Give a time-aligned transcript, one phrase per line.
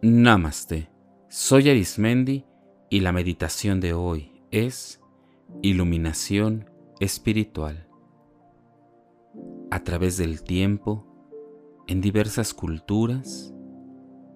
[0.00, 0.88] Namaste.
[1.28, 2.44] Soy Arismendi
[2.88, 5.00] y la meditación de hoy es
[5.60, 6.70] iluminación
[7.00, 7.88] espiritual.
[9.70, 11.04] A través del tiempo,
[11.86, 13.52] en diversas culturas,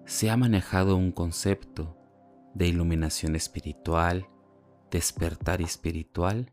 [0.05, 1.97] se ha manejado un concepto
[2.53, 4.27] de iluminación espiritual,
[4.91, 6.51] despertar espiritual,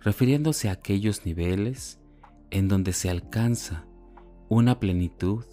[0.00, 2.00] refiriéndose a aquellos niveles
[2.50, 3.86] en donde se alcanza
[4.48, 5.44] una plenitud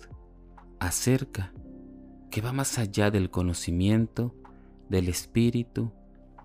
[0.80, 1.54] acerca
[2.30, 4.36] que va más allá del conocimiento,
[4.90, 5.92] del espíritu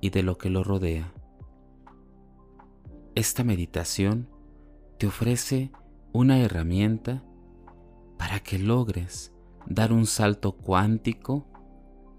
[0.00, 1.12] y de lo que lo rodea.
[3.14, 4.28] Esta meditación
[4.98, 5.72] te ofrece
[6.12, 7.24] una herramienta
[8.18, 9.32] para que logres
[9.66, 11.46] dar un salto cuántico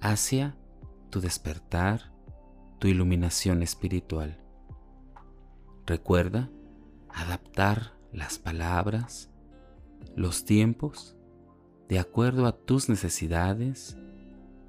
[0.01, 0.57] hacia
[1.09, 2.13] tu despertar,
[2.79, 4.43] tu iluminación espiritual.
[5.85, 6.49] Recuerda
[7.09, 9.29] adaptar las palabras,
[10.15, 11.15] los tiempos
[11.87, 13.97] de acuerdo a tus necesidades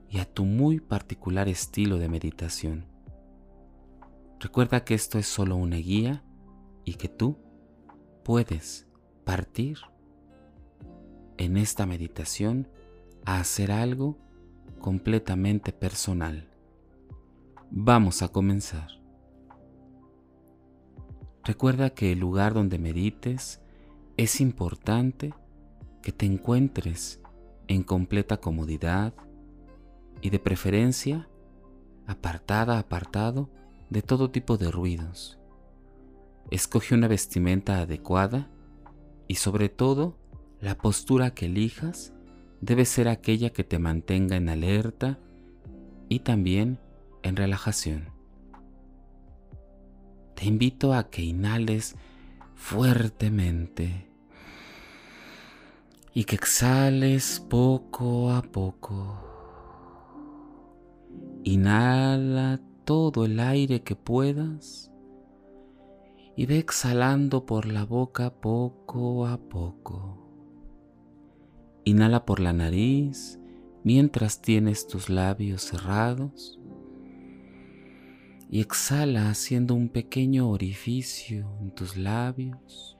[0.09, 2.87] y a tu muy particular estilo de meditación.
[4.41, 6.25] Recuerda que esto es solo una guía
[6.85, 7.37] y que tú
[8.25, 8.89] puedes
[9.25, 9.79] partir
[11.37, 12.69] en esta meditación
[13.25, 14.19] a hacer algo
[14.81, 16.49] completamente personal.
[17.71, 19.00] Vamos a comenzar.
[21.45, 23.61] Recuerda que el lugar donde medites
[24.17, 25.33] es importante
[26.03, 27.21] que te encuentres
[27.69, 29.15] en completa comodidad
[30.21, 31.29] y de preferencia
[32.07, 33.49] apartada, apartado
[33.89, 35.39] de todo tipo de ruidos.
[36.51, 38.51] Escoge una vestimenta adecuada
[39.29, 40.19] y sobre todo
[40.61, 42.13] la postura que elijas
[42.61, 45.19] debe ser aquella que te mantenga en alerta
[46.09, 46.79] y también
[47.23, 48.20] en relajación.
[50.41, 51.97] Te invito a que inhales
[52.55, 54.07] fuertemente
[56.15, 59.19] y que exhales poco a poco.
[61.45, 64.91] Inhala todo el aire que puedas
[66.37, 70.27] y ve exhalando por la boca poco a poco.
[71.85, 73.39] Inhala por la nariz
[73.85, 76.60] mientras tienes tus labios cerrados
[78.53, 82.99] y exhala haciendo un pequeño orificio en tus labios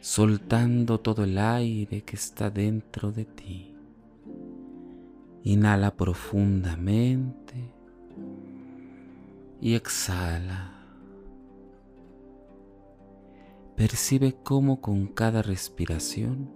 [0.00, 3.74] soltando todo el aire que está dentro de ti.
[5.42, 7.72] Inhala profundamente
[9.60, 10.72] y exhala.
[13.74, 16.48] Percibe cómo con cada respiración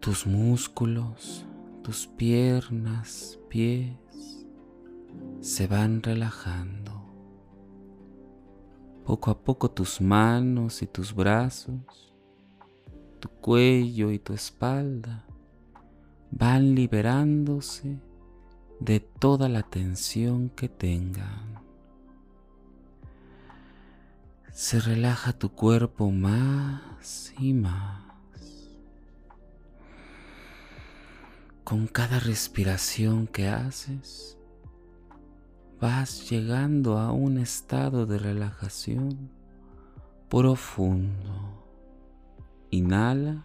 [0.00, 1.46] tus músculos,
[1.82, 4.03] tus piernas, pies
[5.40, 6.92] se van relajando.
[9.04, 12.14] Poco a poco tus manos y tus brazos,
[13.20, 15.24] tu cuello y tu espalda
[16.30, 18.00] van liberándose
[18.80, 21.62] de toda la tensión que tengan.
[24.52, 28.02] Se relaja tu cuerpo más y más.
[31.62, 34.38] Con cada respiración que haces,
[35.84, 39.30] vas llegando a un estado de relajación
[40.30, 41.62] profundo.
[42.70, 43.44] Inhala.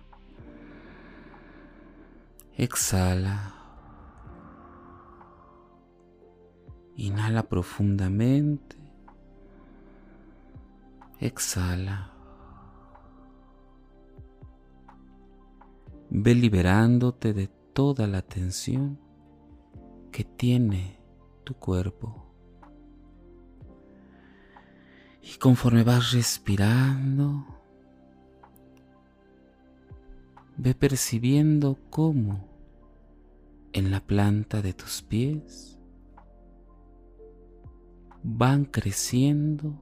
[2.55, 3.55] Exhala.
[6.95, 8.77] Inhala profundamente.
[11.19, 12.13] Exhala.
[16.09, 18.97] Ve liberándote de toda la tensión
[20.13, 21.01] que tiene
[21.43, 22.28] tu cuerpo.
[25.21, 27.45] Y conforme vas respirando,
[30.57, 32.47] ve percibiendo cómo
[33.73, 35.77] en la planta de tus pies
[38.23, 39.73] van creciendo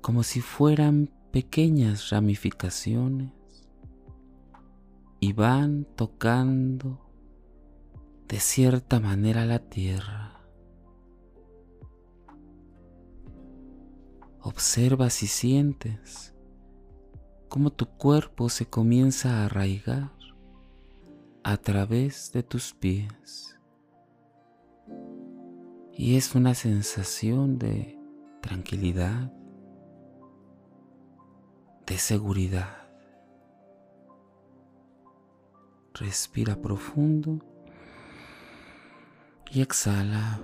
[0.00, 3.30] como si fueran pequeñas ramificaciones
[5.20, 7.04] y van tocando
[8.28, 10.37] de cierta manera la tierra.
[14.48, 16.34] Observas y sientes
[17.50, 20.10] cómo tu cuerpo se comienza a arraigar
[21.44, 23.58] a través de tus pies.
[25.92, 27.98] Y es una sensación de
[28.40, 29.30] tranquilidad,
[31.86, 32.88] de seguridad.
[35.92, 37.38] Respira profundo
[39.50, 40.40] y exhala.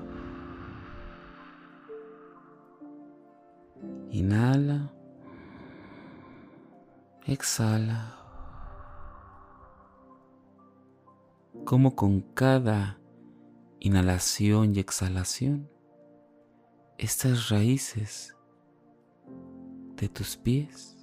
[4.11, 4.93] Inhala.
[7.27, 8.21] Exhala.
[11.65, 13.01] Como con cada
[13.81, 15.71] inhalación y exhalación,
[16.99, 18.37] estas raíces
[19.97, 20.97] de tus pies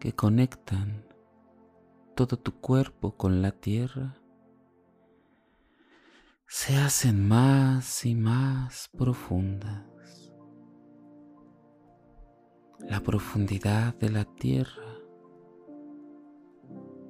[0.00, 1.06] que conectan
[2.14, 4.22] todo tu cuerpo con la tierra
[6.46, 9.91] se hacen más y más profundas.
[12.88, 14.82] La profundidad de la tierra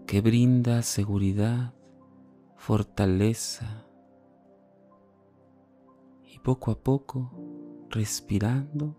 [0.06, 1.74] que brinda seguridad,
[2.56, 3.86] fortaleza
[6.24, 7.30] y poco a poco
[7.88, 8.94] respirando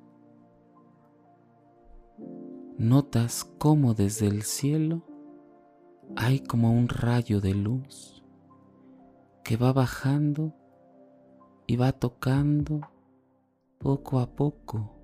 [2.78, 5.04] notas cómo desde el cielo
[6.16, 8.24] hay como un rayo de luz
[9.44, 10.54] que va bajando
[11.68, 12.82] y va tocando
[13.78, 15.03] poco a poco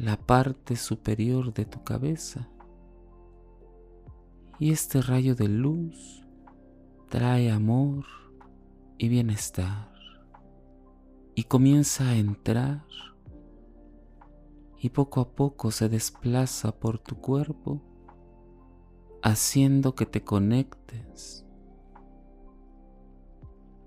[0.00, 2.48] la parte superior de tu cabeza.
[4.58, 6.26] Y este rayo de luz
[7.10, 8.06] trae amor
[8.96, 9.92] y bienestar
[11.34, 12.86] y comienza a entrar
[14.78, 17.82] y poco a poco se desplaza por tu cuerpo,
[19.22, 21.44] haciendo que te conectes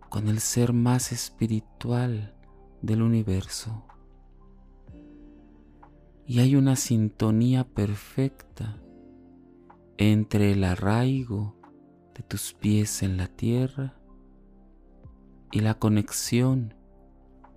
[0.10, 2.36] con el ser más espiritual
[2.84, 3.88] del universo.
[6.26, 8.82] Y hay una sintonía perfecta
[9.98, 11.56] entre el arraigo
[12.16, 13.96] de tus pies en la tierra
[15.52, 16.74] y la conexión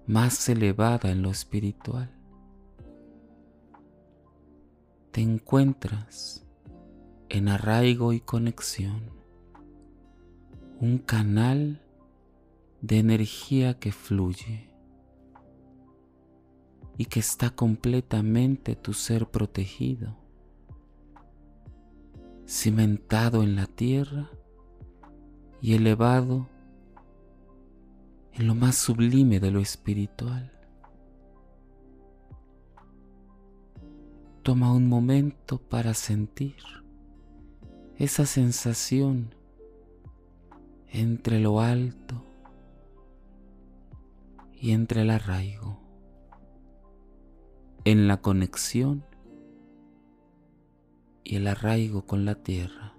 [0.06, 2.16] más elevada en lo espiritual.
[5.16, 6.44] te encuentras
[7.30, 9.00] en arraigo y conexión,
[10.78, 11.80] un canal
[12.82, 14.68] de energía que fluye
[16.98, 20.16] y que está completamente tu ser protegido,
[22.46, 24.31] cimentado en la tierra
[25.60, 26.48] y elevado
[28.32, 30.52] en lo más sublime de lo espiritual.
[34.42, 36.56] Toma un momento para sentir
[37.96, 39.34] esa sensación
[40.88, 42.22] entre lo alto
[44.54, 45.81] y entre el arraigo,
[47.86, 49.04] en la conexión
[51.22, 52.94] y el arraigo con la tierra.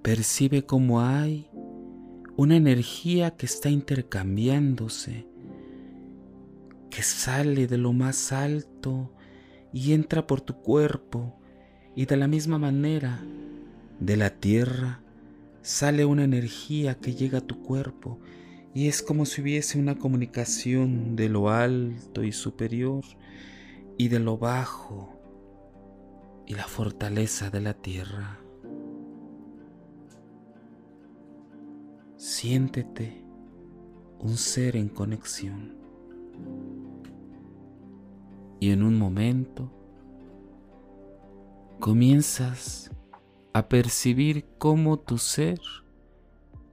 [0.00, 1.50] Percibe cómo hay
[2.38, 5.26] una energía que está intercambiándose,
[6.88, 9.12] que sale de lo más alto
[9.72, 11.36] y entra por tu cuerpo
[11.94, 13.22] y de la misma manera
[13.98, 15.02] de la tierra
[15.62, 18.18] sale una energía que llega a tu cuerpo
[18.74, 23.04] y es como si hubiese una comunicación de lo alto y superior
[23.98, 25.20] y de lo bajo
[26.46, 28.40] y la fortaleza de la tierra.
[32.16, 33.24] Siéntete
[34.18, 35.76] un ser en conexión.
[38.60, 39.72] Y en un momento
[41.80, 42.90] comienzas
[43.52, 45.60] a percibir cómo tu ser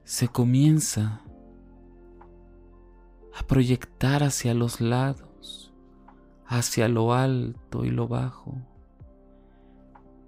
[0.03, 1.21] se comienza
[3.33, 5.73] a proyectar hacia los lados,
[6.45, 8.55] hacia lo alto y lo bajo.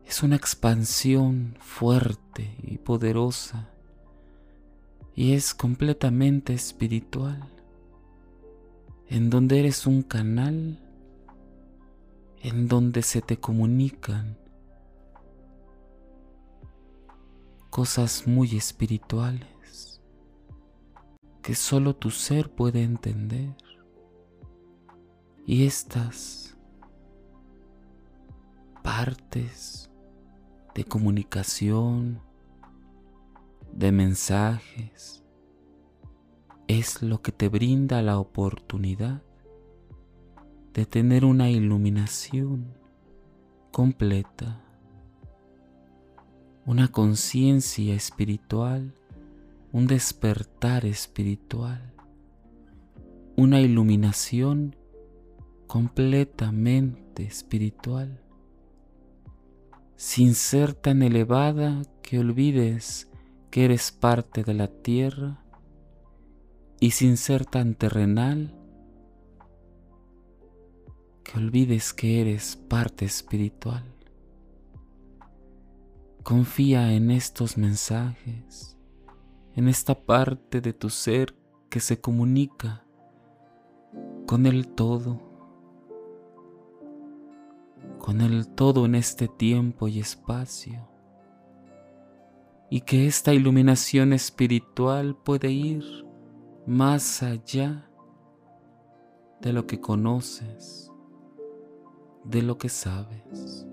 [0.05, 3.69] Es una expansión fuerte y poderosa
[5.15, 7.47] y es completamente espiritual,
[9.07, 10.79] en donde eres un canal,
[12.41, 14.37] en donde se te comunican
[17.69, 20.01] cosas muy espirituales
[21.41, 23.55] que solo tu ser puede entender.
[25.45, 26.55] Y estas
[28.83, 29.89] partes
[30.75, 32.21] de comunicación,
[33.73, 35.23] de mensajes
[36.67, 39.23] es lo que te brinda la oportunidad
[40.73, 42.73] de tener una iluminación
[43.71, 44.61] completa,
[46.65, 48.93] una conciencia espiritual,
[49.71, 51.93] un despertar espiritual,
[53.35, 54.75] una iluminación
[55.67, 58.21] completamente espiritual,
[59.95, 63.09] sin ser tan elevada que olvides
[63.51, 65.43] que eres parte de la tierra
[66.79, 68.58] y sin ser tan terrenal,
[71.29, 73.83] que olvides que eres parte espiritual.
[76.23, 78.75] Confía en estos mensajes,
[79.53, 81.35] en esta parte de tu ser
[81.69, 82.83] que se comunica
[84.25, 85.21] con el todo,
[87.99, 90.89] con el todo en este tiempo y espacio,
[92.71, 95.83] y que esta iluminación espiritual puede ir
[96.65, 97.87] más allá
[99.41, 100.91] de lo que conoces,
[102.23, 103.65] de lo que sabes.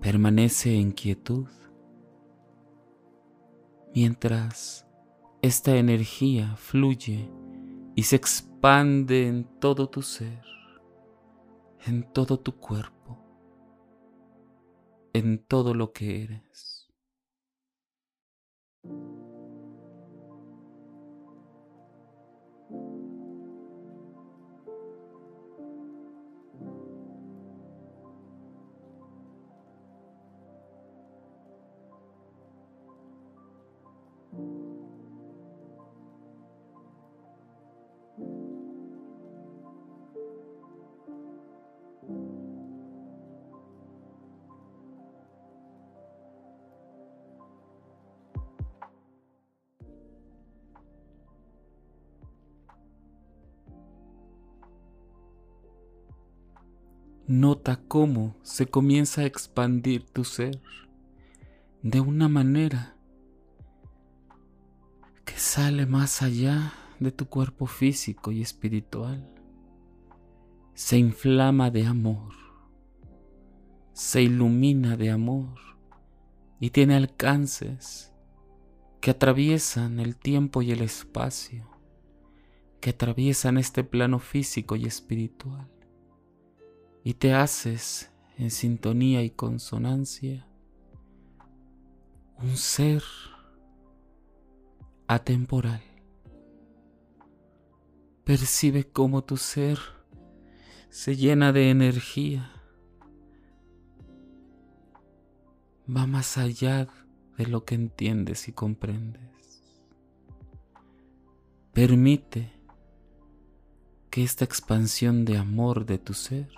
[0.00, 1.48] Permanece en quietud
[3.94, 4.86] mientras
[5.42, 7.30] esta energía fluye
[7.94, 10.44] y se expande en todo tu ser,
[11.86, 13.18] en todo tu cuerpo,
[15.12, 16.88] en todo lo que eres.
[57.28, 60.62] Nota cómo se comienza a expandir tu ser
[61.82, 62.96] de una manera
[65.26, 69.30] que sale más allá de tu cuerpo físico y espiritual.
[70.72, 72.32] Se inflama de amor,
[73.92, 75.54] se ilumina de amor
[76.60, 78.10] y tiene alcances
[79.02, 81.68] que atraviesan el tiempo y el espacio,
[82.80, 85.68] que atraviesan este plano físico y espiritual
[87.08, 90.46] y te haces en sintonía y consonancia
[92.36, 93.02] un ser
[95.06, 95.80] atemporal.
[98.24, 99.78] Percibe cómo tu ser
[100.90, 102.52] se llena de energía.
[105.88, 106.88] Va más allá
[107.38, 109.62] de lo que entiendes y comprendes.
[111.72, 112.52] Permite
[114.10, 116.50] que esta expansión de amor de tu ser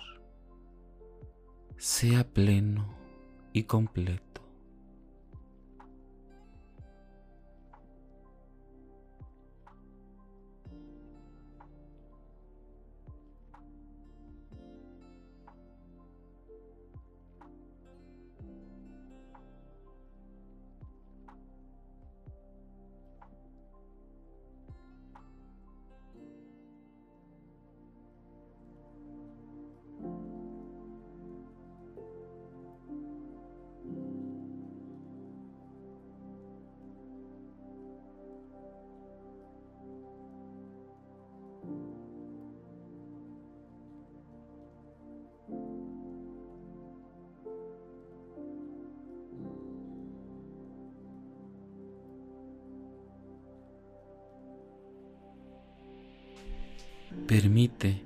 [1.81, 2.95] sea pleno
[3.53, 4.30] y completo.
[57.31, 58.03] Permite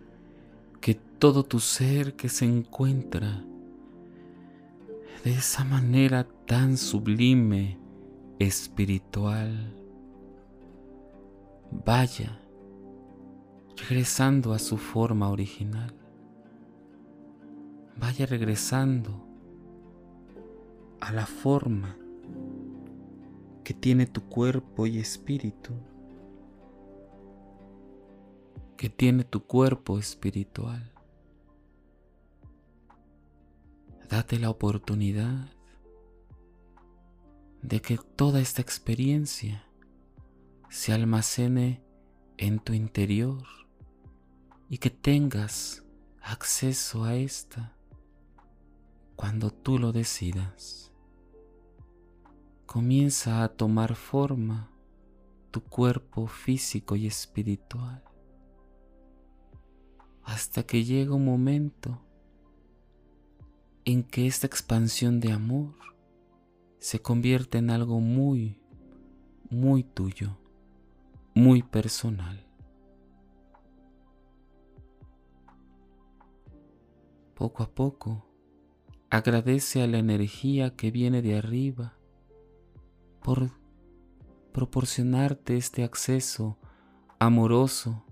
[0.79, 3.43] que todo tu ser que se encuentra
[5.23, 7.79] de esa manera tan sublime,
[8.37, 9.73] espiritual,
[11.71, 12.39] vaya
[13.75, 15.91] regresando a su forma original.
[17.97, 19.25] Vaya regresando
[21.01, 21.97] a la forma
[23.63, 25.73] que tiene tu cuerpo y espíritu
[28.77, 30.91] que tiene tu cuerpo espiritual.
[34.09, 35.49] Date la oportunidad
[37.61, 39.65] de que toda esta experiencia
[40.69, 41.81] se almacene
[42.37, 43.43] en tu interior
[44.69, 45.83] y que tengas
[46.21, 47.75] acceso a esta
[49.15, 50.91] cuando tú lo decidas.
[52.65, 54.69] Comienza a tomar forma
[55.51, 58.03] tu cuerpo físico y espiritual
[60.25, 62.01] hasta que llega un momento
[63.85, 65.75] en que esta expansión de amor
[66.79, 68.59] se convierte en algo muy,
[69.49, 70.37] muy tuyo,
[71.35, 72.43] muy personal.
[77.35, 78.25] Poco a poco,
[79.11, 81.93] agradece a la energía que viene de arriba
[83.21, 83.51] por
[84.51, 86.57] proporcionarte este acceso
[87.19, 88.04] amoroso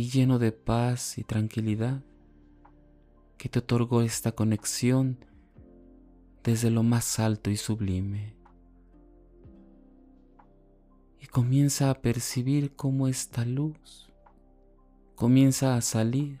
[0.00, 2.02] y lleno de paz y tranquilidad
[3.36, 5.22] que te otorgó esta conexión
[6.42, 8.34] desde lo más alto y sublime.
[11.20, 14.10] Y comienza a percibir cómo esta luz
[15.16, 16.38] comienza a salir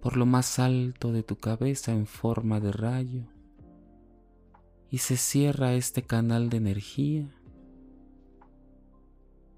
[0.00, 3.24] por lo más alto de tu cabeza en forma de rayo
[4.90, 7.34] y se cierra este canal de energía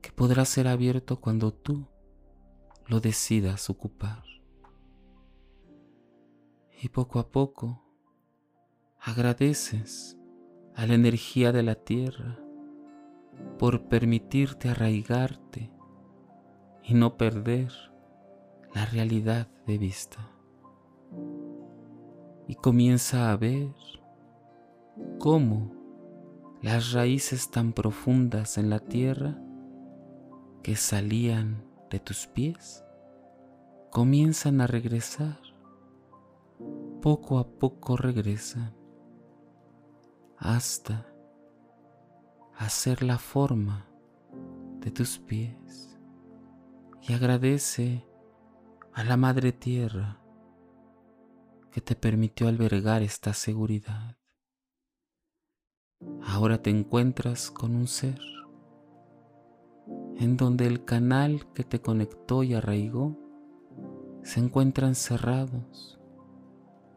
[0.01, 1.87] que podrá ser abierto cuando tú
[2.89, 4.23] lo decidas ocupar.
[6.81, 7.83] Y poco a poco
[9.01, 10.17] agradeces
[10.75, 12.39] a la energía de la tierra
[13.59, 15.71] por permitirte arraigarte
[16.83, 17.73] y no perder
[18.75, 20.31] la realidad de vista.
[22.47, 23.75] Y comienza a ver
[25.19, 25.73] cómo
[26.63, 29.39] las raíces tan profundas en la tierra
[30.63, 32.85] que salían de tus pies
[33.91, 35.41] comienzan a regresar.
[37.01, 38.75] Poco a poco regresan
[40.39, 41.07] hasta
[42.57, 43.87] hacer la forma
[44.81, 45.99] de tus pies
[47.03, 48.07] y agradece
[48.93, 50.21] a la Madre Tierra
[51.71, 54.17] que te permitió albergar esta seguridad.
[56.23, 58.19] Ahora te encuentras con un ser
[60.19, 63.17] en donde el canal que te conectó y arraigó
[64.23, 66.01] se encuentran cerrados,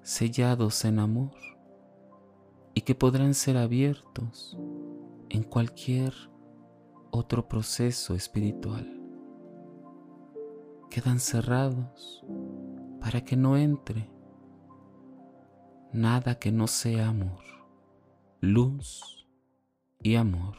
[0.01, 1.35] sellados en amor
[2.73, 4.57] y que podrán ser abiertos
[5.29, 6.13] en cualquier
[7.11, 8.95] otro proceso espiritual.
[10.89, 12.25] Quedan cerrados
[13.01, 14.09] para que no entre
[15.91, 17.43] nada que no sea amor,
[18.41, 19.27] luz
[20.01, 20.55] y amor.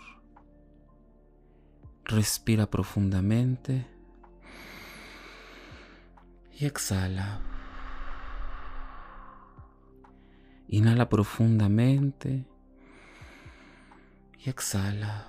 [2.10, 3.86] Respira profundamente
[6.58, 7.40] y exhala.
[10.66, 12.48] Inhala profundamente
[14.40, 15.28] y exhala.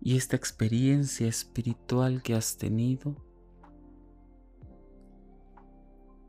[0.00, 3.14] Y esta experiencia espiritual que has tenido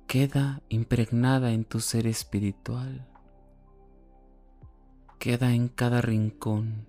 [0.05, 3.07] queda impregnada en tu ser espiritual.
[5.17, 6.88] Queda en cada rincón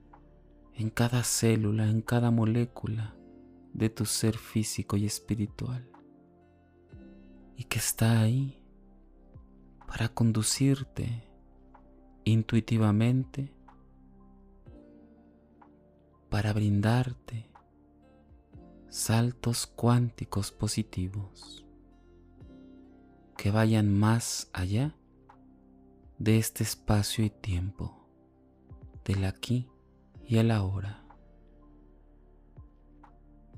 [0.74, 3.14] en cada célula, en cada molécula
[3.72, 5.86] de tu ser físico y espiritual.
[7.56, 8.62] Y que está ahí
[9.86, 11.28] para conducirte
[12.24, 13.52] intuitivamente,
[16.28, 17.50] para brindarte
[18.88, 21.66] saltos cuánticos positivos
[23.36, 24.94] que vayan más allá
[26.18, 28.06] de este espacio y tiempo,
[29.04, 29.68] del aquí
[30.30, 31.02] y a la hora.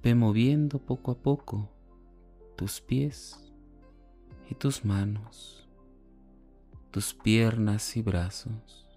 [0.02, 1.68] Ve moviendo poco a poco
[2.56, 3.52] tus pies
[4.48, 5.68] y tus manos,
[6.90, 8.88] tus piernas y brazos.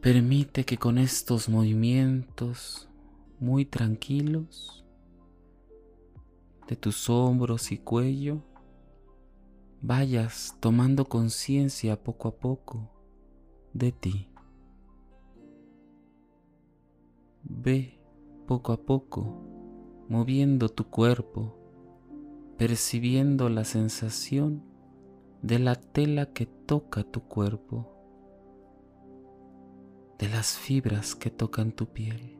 [0.00, 2.88] Permite que con estos movimientos
[3.38, 4.82] muy tranquilos
[6.66, 8.42] de tus hombros y cuello
[9.82, 12.90] vayas tomando conciencia poco a poco
[13.74, 14.30] de ti.
[17.42, 18.00] Ve
[18.46, 19.44] poco a poco
[20.08, 21.54] moviendo tu cuerpo,
[22.56, 24.62] percibiendo la sensación
[25.42, 27.94] de la tela que toca tu cuerpo,
[30.18, 32.38] de las fibras que tocan tu piel.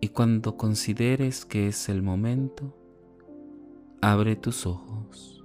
[0.00, 2.76] Y cuando consideres que es el momento,
[4.00, 5.44] abre tus ojos.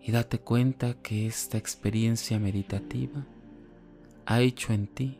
[0.00, 3.26] Y date cuenta que esta experiencia meditativa
[4.26, 5.18] ha hecho en ti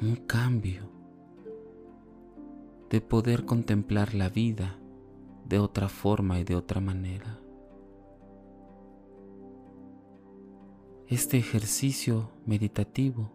[0.00, 0.88] un cambio
[2.90, 4.78] de poder contemplar la vida
[5.46, 7.40] de otra forma y de otra manera.
[11.08, 13.32] Este ejercicio meditativo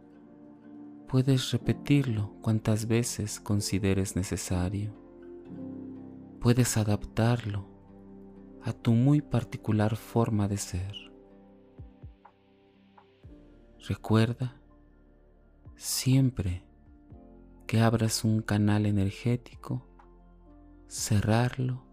[1.07, 4.93] puedes repetirlo cuantas veces consideres necesario.
[6.39, 7.65] Puedes adaptarlo
[8.63, 11.12] a tu muy particular forma de ser.
[13.85, 14.55] Recuerda
[15.75, 16.63] siempre
[17.67, 19.85] que abras un canal energético,
[20.87, 21.83] cerrarlo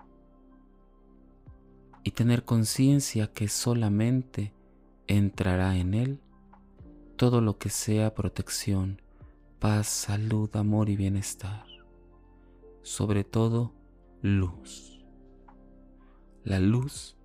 [2.04, 4.54] y tener conciencia que solamente
[5.08, 6.20] entrará en él
[7.16, 9.02] todo lo que sea protección,
[9.58, 11.66] paz, salud, amor y bienestar.
[12.82, 13.74] Sobre todo,
[14.22, 15.04] luz.
[16.44, 17.16] La luz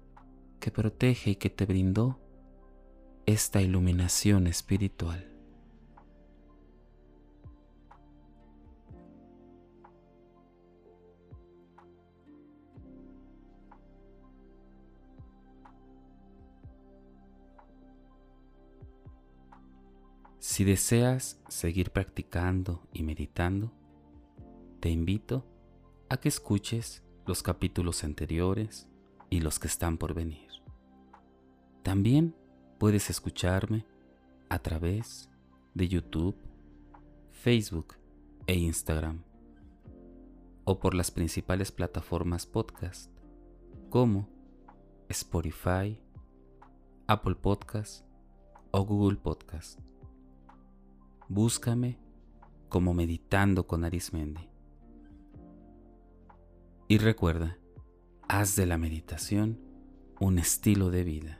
[0.60, 2.20] que protege y que te brindó
[3.26, 5.32] esta iluminación espiritual.
[20.40, 23.74] Si deseas seguir practicando y meditando,
[24.80, 25.46] te invito
[26.08, 28.88] a que escuches los capítulos anteriores
[29.30, 30.48] y los que están por venir.
[31.84, 32.36] También
[32.78, 33.86] puedes escucharme
[34.50, 35.30] a través
[35.74, 36.36] de YouTube,
[37.32, 37.96] Facebook
[38.48, 39.24] e Instagram
[40.64, 43.12] o por las principales plataformas podcast
[43.90, 44.30] como
[45.10, 46.00] Spotify,
[47.08, 48.06] Apple Podcast
[48.72, 49.80] o Google Podcast
[51.28, 51.98] búscame
[52.70, 54.50] como meditando con Arismendi.
[56.88, 57.58] Y recuerda,
[58.28, 59.60] haz de la meditación
[60.20, 61.40] un estilo de vida.